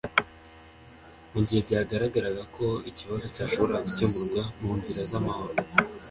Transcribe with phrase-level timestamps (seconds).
[1.33, 5.55] mu gihe byagaragaraga ko ikibazo cyashoboraga gukemurwa mu nzira z'amahoro